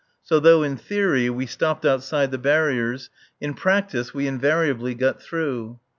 [0.23, 5.79] So, though in theory we stopped outside the barriers, in practice we invariably got through.